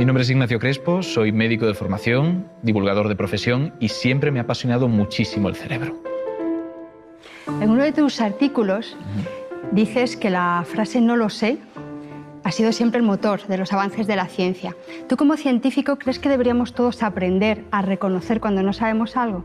Mi 0.00 0.06
nombre 0.06 0.22
es 0.22 0.30
Ignacio 0.30 0.58
Crespo, 0.58 1.02
soy 1.02 1.30
médico 1.30 1.66
de 1.66 1.74
formación, 1.74 2.48
divulgador 2.62 3.06
de 3.06 3.16
profesión 3.16 3.74
y 3.80 3.90
siempre 3.90 4.30
me 4.30 4.38
ha 4.38 4.44
apasionado 4.44 4.88
muchísimo 4.88 5.50
el 5.50 5.56
cerebro. 5.56 6.02
En 7.60 7.68
uno 7.68 7.84
de 7.84 7.92
tus 7.92 8.22
artículos 8.22 8.96
dices 9.72 10.16
que 10.16 10.30
la 10.30 10.64
frase 10.66 11.02
no 11.02 11.16
lo 11.16 11.28
sé 11.28 11.58
ha 12.44 12.50
sido 12.50 12.72
siempre 12.72 12.98
el 12.98 13.06
motor 13.06 13.46
de 13.46 13.58
los 13.58 13.74
avances 13.74 14.06
de 14.06 14.16
la 14.16 14.24
ciencia. 14.24 14.74
¿Tú 15.06 15.18
como 15.18 15.36
científico 15.36 15.98
crees 15.98 16.18
que 16.18 16.30
deberíamos 16.30 16.72
todos 16.72 17.02
aprender 17.02 17.64
a 17.70 17.82
reconocer 17.82 18.40
cuando 18.40 18.62
no 18.62 18.72
sabemos 18.72 19.18
algo? 19.18 19.44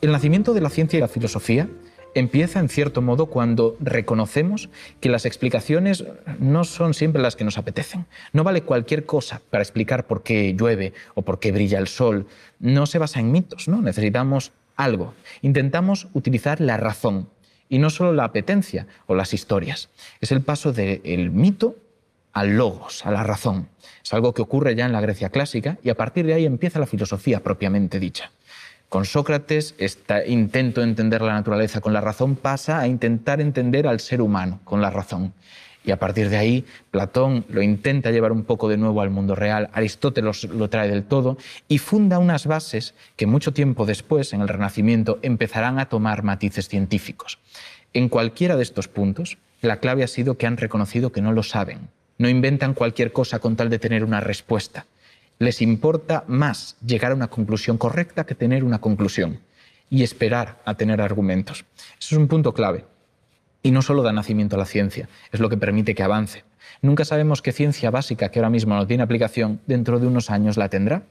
El 0.00 0.10
nacimiento 0.10 0.52
de 0.52 0.62
la 0.62 0.68
ciencia 0.70 0.96
y 0.96 1.00
la 1.00 1.06
filosofía 1.06 1.68
empieza 2.20 2.60
en 2.60 2.68
cierto 2.68 3.02
modo 3.02 3.26
cuando 3.26 3.76
reconocemos 3.80 4.68
que 5.00 5.08
las 5.08 5.26
explicaciones 5.26 6.04
no 6.38 6.64
son 6.64 6.94
siempre 6.94 7.22
las 7.22 7.36
que 7.36 7.44
nos 7.44 7.58
apetecen. 7.58 8.06
No 8.32 8.44
vale 8.44 8.62
cualquier 8.62 9.04
cosa 9.04 9.40
para 9.50 9.62
explicar 9.62 10.06
por 10.06 10.22
qué 10.22 10.54
llueve 10.54 10.92
o 11.14 11.22
por 11.22 11.38
qué 11.40 11.52
brilla 11.52 11.78
el 11.78 11.88
sol. 11.88 12.26
No 12.58 12.86
se 12.86 12.98
basa 12.98 13.20
en 13.20 13.32
mitos, 13.32 13.68
¿no? 13.68 13.82
Necesitamos 13.82 14.52
algo. 14.76 15.14
Intentamos 15.42 16.08
utilizar 16.12 16.60
la 16.60 16.76
razón 16.76 17.28
y 17.68 17.78
no 17.78 17.90
solo 17.90 18.12
la 18.12 18.24
apetencia 18.24 18.86
o 19.06 19.14
las 19.14 19.34
historias. 19.34 19.90
Es 20.20 20.32
el 20.32 20.42
paso 20.42 20.72
del 20.72 21.30
mito 21.30 21.76
al 22.32 22.56
logos, 22.56 23.04
a 23.06 23.10
la 23.10 23.22
razón. 23.22 23.68
Es 24.04 24.12
algo 24.12 24.34
que 24.34 24.42
ocurre 24.42 24.74
ya 24.74 24.86
en 24.86 24.92
la 24.92 25.00
Grecia 25.00 25.30
clásica 25.30 25.78
y 25.82 25.90
a 25.90 25.96
partir 25.96 26.26
de 26.26 26.34
ahí 26.34 26.46
empieza 26.46 26.78
la 26.78 26.86
filosofía 26.86 27.42
propiamente 27.42 27.98
dicha. 27.98 28.30
Con 28.88 29.04
Sócrates, 29.04 29.74
este 29.78 30.30
intento 30.30 30.80
de 30.80 30.86
entender 30.86 31.20
la 31.20 31.32
naturaleza 31.32 31.80
con 31.80 31.92
la 31.92 32.00
razón 32.00 32.36
pasa 32.36 32.78
a 32.78 32.86
intentar 32.86 33.40
entender 33.40 33.88
al 33.88 33.98
ser 33.98 34.22
humano 34.22 34.60
con 34.62 34.80
la 34.80 34.90
razón. 34.90 35.32
Y 35.84 35.90
a 35.90 35.98
partir 35.98 36.28
de 36.30 36.36
ahí, 36.36 36.64
Platón 36.92 37.44
lo 37.48 37.62
intenta 37.62 38.12
llevar 38.12 38.30
un 38.30 38.44
poco 38.44 38.68
de 38.68 38.76
nuevo 38.76 39.00
al 39.00 39.10
mundo 39.10 39.34
real, 39.34 39.70
Aristóteles 39.72 40.44
lo 40.44 40.70
trae 40.70 40.88
del 40.88 41.02
todo 41.02 41.36
y 41.66 41.78
funda 41.78 42.20
unas 42.20 42.46
bases 42.46 42.94
que 43.16 43.26
mucho 43.26 43.52
tiempo 43.52 43.86
después, 43.86 44.32
en 44.32 44.40
el 44.40 44.48
Renacimiento, 44.48 45.18
empezarán 45.22 45.80
a 45.80 45.88
tomar 45.88 46.22
matices 46.22 46.68
científicos. 46.68 47.40
En 47.92 48.08
cualquiera 48.08 48.56
de 48.56 48.62
estos 48.62 48.86
puntos, 48.86 49.36
la 49.62 49.80
clave 49.80 50.04
ha 50.04 50.08
sido 50.08 50.38
que 50.38 50.46
han 50.46 50.58
reconocido 50.58 51.10
que 51.10 51.22
no 51.22 51.32
lo 51.32 51.42
saben. 51.42 51.88
No 52.18 52.28
inventan 52.28 52.74
cualquier 52.74 53.12
cosa 53.12 53.40
con 53.40 53.56
tal 53.56 53.68
de 53.68 53.80
tener 53.80 54.04
una 54.04 54.20
respuesta 54.20 54.86
les 55.38 55.60
importa 55.62 56.24
más 56.26 56.76
llegar 56.84 57.12
a 57.12 57.14
una 57.14 57.28
conclusión 57.28 57.78
correcta 57.78 58.24
que 58.24 58.34
tener 58.34 58.64
una 58.64 58.80
conclusión 58.80 59.40
y 59.90 60.02
esperar 60.02 60.60
a 60.64 60.74
tener 60.74 61.00
argumentos. 61.00 61.64
Eso 61.98 62.14
es 62.14 62.18
un 62.18 62.28
punto 62.28 62.54
clave. 62.54 62.84
Y 63.62 63.70
no 63.70 63.82
solo 63.82 64.02
da 64.02 64.12
nacimiento 64.12 64.56
a 64.56 64.58
la 64.58 64.64
ciencia, 64.64 65.08
es 65.32 65.40
lo 65.40 65.48
que 65.48 65.56
permite 65.56 65.94
que 65.94 66.02
avance. 66.02 66.44
Nunca 66.82 67.04
sabemos 67.04 67.42
qué 67.42 67.52
ciencia 67.52 67.90
básica 67.90 68.30
que 68.30 68.38
ahora 68.38 68.50
mismo 68.50 68.74
no 68.74 68.86
tiene 68.86 69.02
aplicación 69.02 69.60
dentro 69.66 69.98
de 69.98 70.06
unos 70.06 70.30
años 70.30 70.56
la 70.56 70.68
tendrá. 70.68 71.02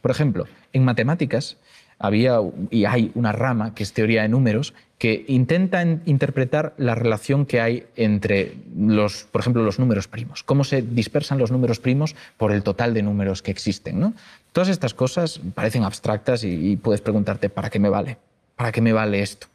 Por 0.00 0.10
ejemplo, 0.10 0.46
en 0.72 0.84
matemáticas 0.84 1.56
había 2.00 2.40
y 2.70 2.86
hay 2.86 3.12
una 3.14 3.30
rama 3.30 3.74
que 3.74 3.84
es 3.84 3.92
teoría 3.92 4.22
de 4.22 4.28
números 4.28 4.74
que 4.98 5.24
intenta 5.28 5.82
interpretar 5.82 6.74
la 6.76 6.94
relación 6.94 7.46
que 7.46 7.60
hay 7.60 7.86
entre 7.96 8.54
los, 8.76 9.24
por 9.24 9.40
ejemplo, 9.40 9.62
los 9.62 9.78
números 9.78 10.08
primos, 10.08 10.42
cómo 10.42 10.64
se 10.64 10.82
dispersan 10.82 11.38
los 11.38 11.50
números 11.50 11.78
primos 11.78 12.16
por 12.36 12.52
el 12.52 12.62
total 12.62 12.92
de 12.92 13.02
números 13.02 13.42
que 13.42 13.50
existen. 13.50 14.00
¿no? 14.00 14.14
Todas 14.52 14.68
estas 14.68 14.92
cosas 14.92 15.40
parecen 15.54 15.84
abstractas 15.84 16.44
y, 16.44 16.72
y 16.72 16.76
puedes 16.76 17.00
preguntarte, 17.00 17.48
¿para 17.48 17.70
qué 17.70 17.78
me 17.78 17.88
vale? 17.88 18.18
¿Para 18.56 18.72
qué 18.72 18.80
me 18.80 18.92
vale 18.92 19.22
esto? 19.22 19.46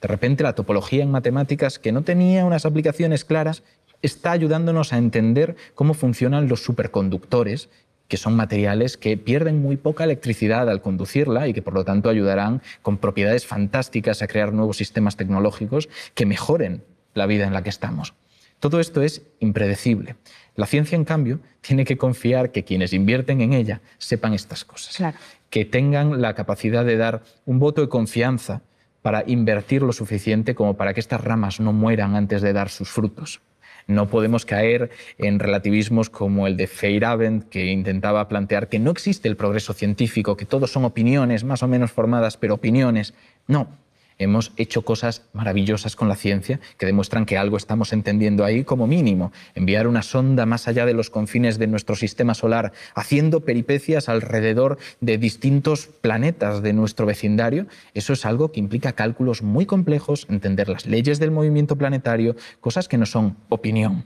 De 0.00 0.08
repente 0.08 0.42
la 0.42 0.54
topología 0.54 1.02
en 1.02 1.10
matemáticas, 1.10 1.78
que 1.78 1.92
no 1.92 2.02
tenía 2.02 2.44
unas 2.44 2.66
aplicaciones 2.66 3.24
claras, 3.24 3.62
está 4.02 4.32
ayudándonos 4.32 4.92
a 4.92 4.98
entender 4.98 5.56
cómo 5.74 5.94
funcionan 5.94 6.48
los 6.48 6.62
superconductores 6.62 7.68
que 8.08 8.16
son 8.16 8.36
materiales 8.36 8.96
que 8.96 9.16
pierden 9.16 9.60
muy 9.60 9.76
poca 9.76 10.04
electricidad 10.04 10.68
al 10.68 10.82
conducirla 10.82 11.48
y 11.48 11.52
que 11.52 11.62
por 11.62 11.74
lo 11.74 11.84
tanto 11.84 12.08
ayudarán 12.08 12.62
con 12.82 12.98
propiedades 12.98 13.46
fantásticas 13.46 14.22
a 14.22 14.26
crear 14.26 14.52
nuevos 14.52 14.76
sistemas 14.76 15.16
tecnológicos 15.16 15.88
que 16.14 16.26
mejoren 16.26 16.84
la 17.14 17.26
vida 17.26 17.46
en 17.46 17.52
la 17.52 17.62
que 17.62 17.70
estamos. 17.70 18.14
Todo 18.60 18.80
esto 18.80 19.02
es 19.02 19.22
impredecible. 19.40 20.16
La 20.54 20.66
ciencia, 20.66 20.96
en 20.96 21.04
cambio, 21.04 21.40
tiene 21.60 21.84
que 21.84 21.98
confiar 21.98 22.52
que 22.52 22.64
quienes 22.64 22.92
invierten 22.92 23.42
en 23.42 23.52
ella 23.52 23.82
sepan 23.98 24.32
estas 24.32 24.64
cosas, 24.64 25.14
que 25.50 25.64
tengan 25.64 26.22
la 26.22 26.34
capacidad 26.34 26.84
de 26.84 26.96
dar 26.96 27.22
un 27.44 27.58
voto 27.58 27.82
de 27.82 27.88
confianza 27.88 28.62
para 29.02 29.24
invertir 29.26 29.82
lo 29.82 29.92
suficiente 29.92 30.54
como 30.54 30.76
para 30.76 30.94
que 30.94 31.00
estas 31.00 31.20
ramas 31.20 31.60
no 31.60 31.72
mueran 31.72 32.16
antes 32.16 32.40
de 32.40 32.52
dar 32.52 32.70
sus 32.70 32.88
frutos. 32.88 33.42
No 33.86 34.08
podemos 34.08 34.44
caer 34.44 34.90
en 35.18 35.38
relativismos 35.38 36.10
como 36.10 36.46
el 36.46 36.56
de 36.56 36.66
Feyerabend, 36.66 37.48
que 37.48 37.66
intentaba 37.66 38.26
plantear 38.28 38.68
que 38.68 38.80
no 38.80 38.90
existe 38.90 39.28
el 39.28 39.36
progreso 39.36 39.72
científico, 39.72 40.36
que 40.36 40.44
todos 40.44 40.72
son 40.72 40.84
opiniones 40.84 41.44
más 41.44 41.62
o 41.62 41.68
menos 41.68 41.92
formadas, 41.92 42.36
pero 42.36 42.54
opiniones. 42.54 43.14
No, 43.46 43.68
hemos 44.18 44.52
hecho 44.56 44.82
cosas 44.82 45.22
maravillosas 45.32 45.96
con 45.96 46.08
la 46.08 46.16
ciencia 46.16 46.60
que 46.78 46.86
demuestran 46.86 47.26
que 47.26 47.36
algo 47.36 47.56
estamos 47.56 47.92
entendiendo 47.92 48.44
ahí 48.44 48.64
como 48.64 48.86
mínimo. 48.86 49.32
Enviar 49.54 49.86
una 49.86 50.02
sonda 50.02 50.46
más 50.46 50.68
allá 50.68 50.86
de 50.86 50.94
los 50.94 51.10
confines 51.10 51.58
de 51.58 51.66
nuestro 51.66 51.96
sistema 51.96 52.34
solar, 52.34 52.72
haciendo 52.94 53.40
peripecias 53.40 54.08
alrededor 54.08 54.78
de 55.00 55.18
distintos 55.18 55.86
planetas 55.86 56.62
de 56.62 56.72
nuestro 56.72 57.06
vecindario, 57.06 57.66
eso 57.94 58.12
es 58.12 58.24
algo 58.24 58.52
que 58.52 58.60
implica 58.60 58.92
cálculos 58.92 59.42
muy 59.42 59.66
complejos, 59.66 60.26
entender 60.30 60.68
las 60.68 60.86
leyes 60.86 61.18
del 61.18 61.30
movimiento 61.30 61.76
planetario, 61.76 62.36
cosas 62.60 62.88
que 62.88 62.98
no 62.98 63.06
son 63.06 63.36
opinión. 63.48 64.04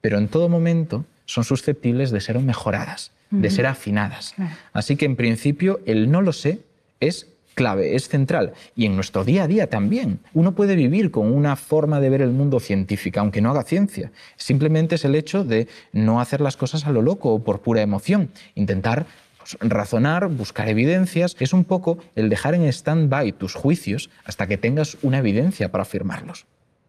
Pero 0.00 0.18
en 0.18 0.28
todo 0.28 0.48
momento 0.48 1.04
son 1.26 1.44
susceptibles 1.44 2.10
de 2.10 2.20
ser 2.20 2.38
mejoradas, 2.40 3.12
de 3.30 3.50
ser 3.50 3.66
afinadas. 3.66 4.34
Así 4.72 4.96
que 4.96 5.04
en 5.04 5.14
principio 5.14 5.80
el 5.86 6.10
no 6.10 6.22
lo 6.22 6.32
sé 6.32 6.60
es 6.98 7.28
clave, 7.60 7.94
es 7.94 8.08
central. 8.08 8.54
Y 8.74 8.86
en 8.86 8.94
nuestro 8.94 9.22
día 9.22 9.42
a 9.42 9.46
día 9.46 9.66
también. 9.66 10.20
Uno 10.32 10.54
puede 10.54 10.76
vivir 10.76 11.10
con 11.10 11.30
una 11.30 11.56
forma 11.56 12.00
de 12.00 12.08
ver 12.08 12.22
el 12.22 12.30
mundo 12.30 12.58
científica, 12.58 13.20
aunque 13.20 13.42
no 13.42 13.50
haga 13.50 13.64
ciencia. 13.64 14.12
Simplemente 14.36 14.94
es 14.94 15.04
el 15.04 15.14
hecho 15.14 15.44
de 15.44 15.68
no 15.92 16.22
hacer 16.22 16.40
las 16.40 16.56
cosas 16.56 16.86
a 16.86 16.90
lo 16.90 17.02
loco 17.02 17.34
o 17.34 17.44
por 17.44 17.60
pura 17.60 17.82
emoción. 17.82 18.30
Intentar 18.54 19.04
pues, 19.36 19.58
razonar, 19.60 20.28
buscar 20.28 20.70
evidencias. 20.70 21.36
Es 21.38 21.52
un 21.52 21.64
poco 21.64 21.98
el 22.14 22.30
dejar 22.30 22.54
en 22.54 22.64
stand-by 22.64 23.32
tus 23.32 23.52
juicios 23.52 24.08
hasta 24.24 24.46
que 24.46 24.56
tengas 24.56 24.96
una 25.02 25.18
evidencia 25.18 25.70
para 25.70 25.82
afirmarlos. 25.82 26.46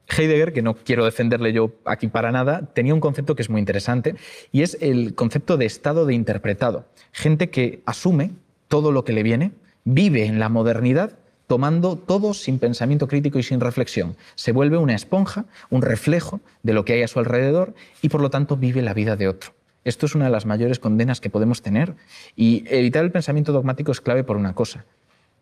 Heidegger, 0.08 0.54
que 0.54 0.62
no 0.62 0.76
quiero 0.76 1.04
defenderle 1.04 1.52
yo 1.52 1.74
aquí 1.84 2.08
para 2.08 2.32
nada, 2.32 2.70
tenía 2.74 2.94
un 2.94 3.02
concepto 3.02 3.36
que 3.36 3.42
es 3.42 3.50
muy 3.50 3.60
interesante 3.60 4.16
y 4.54 4.62
es 4.62 4.78
el 4.80 5.16
concepto 5.16 5.58
de 5.58 5.66
estado 5.66 6.06
de 6.06 6.14
interpretado. 6.14 6.86
Gente 7.12 7.50
que 7.50 7.82
asume 7.86 8.32
todo 8.70 8.94
lo 8.94 9.04
que 9.04 9.12
le 9.12 9.24
viene 9.24 9.52
vive 9.84 10.26
en 10.26 10.40
la 10.40 10.50
modernidad 10.50 11.18
tomando 11.48 11.98
todo 11.98 12.34
sin 12.34 12.60
pensamiento 12.60 13.10
crítico 13.10 13.38
y 13.38 13.44
sin 13.44 13.60
reflexión. 13.60 14.16
Se 14.36 14.54
vuelve 14.54 14.78
una 14.78 14.96
esponja, 14.96 15.44
un 15.70 15.82
reflejo 15.82 16.40
de 16.64 16.74
lo 16.74 16.86
que 16.86 16.94
hay 16.94 17.04
a 17.04 17.10
su 17.10 17.20
alrededor 17.20 17.74
y 18.02 18.08
por 18.08 18.22
lo 18.22 18.30
tanto 18.30 18.56
vive 18.56 18.82
la 18.82 18.94
vida 18.94 19.18
de 19.18 19.28
otro. 19.28 19.52
Esto 19.84 20.06
es 20.06 20.16
una 20.16 20.26
de 20.26 20.32
las 20.32 20.46
mayores 20.46 20.80
condenas 20.80 21.20
que 21.20 21.30
podemos 21.30 21.62
tener 21.62 21.96
y 22.38 22.64
evitar 22.68 23.04
el 23.04 23.12
pensamiento 23.12 23.52
dogmático 23.52 23.92
es 23.92 24.00
clave 24.00 24.24
por 24.24 24.38
una 24.38 24.54
cosa. 24.54 24.86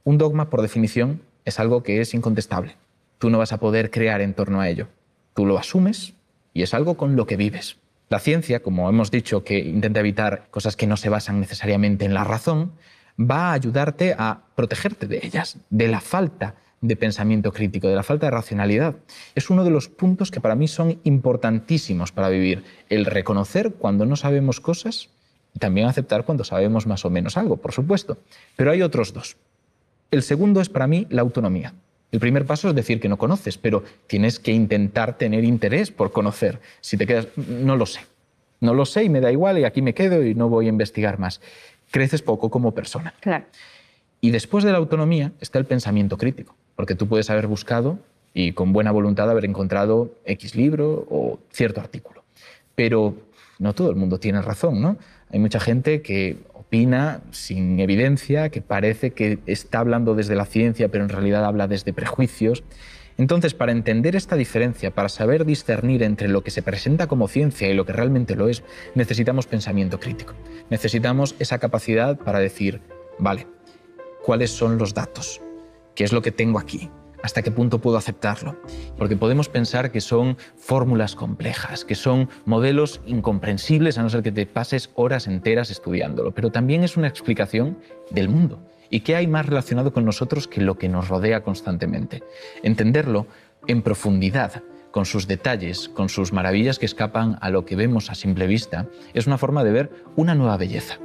Un 0.04 0.18
dogma, 0.18 0.50
por 0.50 0.64
definición, 0.64 1.22
es 1.46 1.60
algo 1.60 1.84
que 1.84 2.02
es 2.02 2.14
incontestable. 2.14 2.76
Tú 3.20 3.30
no 3.30 3.38
vas 3.38 3.54
a 3.54 3.60
poder 3.60 3.92
crear 3.92 4.22
en 4.22 4.34
torno 4.34 4.62
a 4.62 4.70
ello. 4.70 4.88
Tú 5.36 5.46
lo 5.46 5.60
asumes 5.60 6.14
y 6.56 6.64
es 6.64 6.74
algo 6.74 6.98
con 6.98 7.16
lo 7.16 7.28
que 7.28 7.38
vives. 7.38 7.78
La 8.10 8.20
ciencia, 8.20 8.64
como 8.64 8.90
hemos 8.90 9.12
dicho, 9.12 9.44
que 9.44 9.60
intenta 9.60 10.00
evitar 10.00 10.48
cosas 10.50 10.76
que 10.76 10.88
no 10.88 10.98
se 10.98 11.10
basan 11.10 11.40
necesariamente 11.40 12.06
en 12.06 12.16
la 12.16 12.24
razón, 12.24 12.72
va 13.20 13.50
a 13.50 13.54
ayudarte 13.54 14.16
a 14.18 14.42
protegerte 14.56 15.08
de 15.08 15.20
ellas, 15.24 15.58
de 15.70 15.88
la 15.88 16.00
falta 16.00 16.56
de 16.82 16.96
pensamiento 16.96 17.52
crítico, 17.52 17.90
de 17.90 17.96
la 17.96 18.04
falta 18.04 18.28
de 18.28 18.32
racionalidad. 18.32 18.96
Es 19.36 19.50
uno 19.50 19.64
de 19.64 19.70
los 19.70 19.90
puntos 19.90 20.32
que 20.32 20.40
para 20.40 20.56
mí 20.56 20.68
son 20.68 21.00
importantísimos 21.04 22.12
para 22.12 22.30
vivir, 22.30 22.64
el 22.90 23.06
reconocer 23.06 23.74
cuando 23.74 24.06
no 24.06 24.16
sabemos 24.16 24.62
cosas 24.62 25.10
y 25.54 25.60
también 25.60 25.88
aceptar 25.88 26.24
cuando 26.24 26.44
sabemos 26.44 26.88
más 26.88 27.04
o 27.04 27.10
menos 27.10 27.36
algo, 27.36 27.58
por 27.58 27.74
supuesto. 27.74 28.18
Pero 28.56 28.72
hay 28.72 28.82
otros 28.82 29.14
dos. 29.14 29.36
El 30.12 30.24
segundo 30.24 30.62
es 30.62 30.70
para 30.70 30.88
mí 30.88 31.06
la 31.10 31.22
autonomía. 31.22 31.74
El 32.12 32.20
primer 32.20 32.46
paso 32.46 32.70
es 32.70 32.76
decir 32.76 33.00
que 33.00 33.10
no 33.10 33.18
conoces, 33.18 33.58
pero 33.58 33.84
tienes 34.08 34.40
que 34.40 34.52
intentar 34.52 35.18
tener 35.18 35.44
interés 35.44 35.92
por 35.92 36.12
conocer. 36.12 36.60
Si 36.82 36.98
te 36.98 37.06
quedas, 37.06 37.28
no 37.36 37.76
lo 37.76 37.86
sé. 37.86 38.00
No 38.62 38.74
lo 38.74 38.86
sé 38.86 39.04
y 39.04 39.10
me 39.10 39.22
da 39.22 39.32
igual 39.32 39.60
y 39.60 39.64
aquí 39.64 39.82
me 39.82 39.94
quedo 39.94 40.24
y 40.26 40.34
no 40.34 40.50
voy 40.50 40.66
a 40.66 40.70
investigar 40.70 41.20
más 41.20 41.40
creces 41.92 42.22
poco 42.22 42.50
como 42.50 42.74
persona. 42.74 43.14
Claro. 43.20 43.46
Y 44.22 44.32
después 44.32 44.64
de 44.64 44.72
la 44.72 44.78
autonomía 44.78 45.32
está 45.40 45.60
el 45.60 45.66
pensamiento 45.66 46.18
crítico, 46.18 46.56
porque 46.76 46.96
tú 46.96 47.08
puedes 47.08 47.30
haber 47.30 47.48
buscado 47.48 48.00
y 48.34 48.52
con 48.52 48.74
buena 48.74 48.92
voluntad 48.92 49.30
haber 49.30 49.46
encontrado 49.46 50.14
X 50.26 50.56
libro 50.56 51.08
o 51.10 51.40
cierto 51.52 51.82
artículo. 51.82 52.24
Pero 52.76 53.16
no 53.60 53.74
todo 53.74 53.90
el 53.90 53.96
mundo 53.96 54.20
tiene 54.20 54.42
razón, 54.42 54.82
¿no? 54.82 54.98
Hay 55.32 55.40
mucha 55.40 55.60
gente 55.60 56.02
que 56.02 56.38
opina 56.54 57.22
sin 57.32 57.80
evidencia, 57.80 58.50
que 58.50 58.62
parece 58.62 59.12
que 59.12 59.40
está 59.46 59.80
hablando 59.80 60.16
desde 60.16 60.36
la 60.36 60.46
ciencia, 60.46 60.90
pero 60.90 61.04
en 61.04 61.10
realidad 61.10 61.46
habla 61.46 61.68
desde 61.68 61.94
prejuicios. 61.94 62.64
Entonces, 63.20 63.54
para 63.54 63.74
entender 63.74 64.16
esta 64.16 64.38
diferencia, 64.38 64.92
para 64.96 65.10
saber 65.10 65.44
discernir 65.44 66.04
entre 66.04 66.30
lo 66.30 66.42
que 66.42 66.52
se 66.52 66.64
presenta 66.64 67.08
como 67.08 67.28
ciencia 67.28 67.68
y 67.68 67.74
lo 67.74 67.86
que 67.86 67.92
realmente 67.92 68.38
lo 68.38 68.48
es, 68.48 68.64
necesitamos 68.96 69.46
pensamiento 69.46 70.00
crítico. 70.00 70.36
Necesitamos 70.70 71.36
esa 71.38 71.60
capacidad 71.60 72.18
para 72.18 72.40
decir, 72.40 72.80
vale, 73.20 73.46
¿cuáles 74.24 74.52
son 74.52 74.78
los 74.78 74.94
datos? 74.94 75.42
¿Qué 75.96 76.06
es 76.06 76.14
lo 76.14 76.22
que 76.22 76.32
tengo 76.32 76.60
aquí? 76.60 76.90
¿Hasta 77.22 77.42
qué 77.42 77.52
punto 77.52 77.80
puedo 77.80 77.98
aceptarlo? 77.98 78.56
Porque 78.98 79.18
podemos 79.18 79.50
pensar 79.50 79.92
que 79.92 80.00
son 80.00 80.38
fórmulas 80.56 81.16
complejas, 81.16 81.84
que 81.84 81.96
son 81.96 82.30
modelos 82.46 83.02
incomprensibles 83.06 83.98
a 83.98 84.04
no 84.04 84.10
ser 84.10 84.24
que 84.24 84.32
te 84.32 84.46
pases 84.46 84.92
horas 84.96 85.28
enteras 85.28 85.72
estudiándolo, 85.72 86.34
pero 86.34 86.52
también 86.52 86.86
es 86.86 86.96
una 86.96 87.10
explicación 87.10 87.80
del 88.12 88.30
mundo. 88.30 88.64
¿Y 88.90 89.02
qué 89.02 89.16
hay 89.16 89.28
más 89.28 89.46
relacionado 89.46 89.94
con 89.94 90.06
nosotros 90.06 90.48
que 90.48 90.62
lo 90.62 90.78
que 90.78 90.90
nos 90.90 91.08
rodea 91.08 91.44
constantemente? 91.44 92.24
Entenderlo 92.64 93.28
en 93.68 93.82
profundidad, 93.82 94.64
con 94.92 95.06
sus 95.06 95.28
detalles, 95.28 95.90
con 95.90 96.10
sus 96.10 96.34
maravillas 96.34 96.80
que 96.80 96.86
escapan 96.86 97.38
a 97.42 97.50
lo 97.50 97.66
que 97.66 97.76
vemos 97.76 98.10
a 98.10 98.16
simple 98.16 98.48
vista, 98.48 98.88
es 99.14 99.28
una 99.28 99.38
forma 99.38 99.64
de 99.64 99.72
ver 99.72 99.92
una 100.16 100.36
nueva 100.36 100.58
belleza. 100.58 100.98